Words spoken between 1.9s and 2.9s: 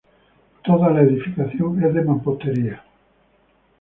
de mampostería.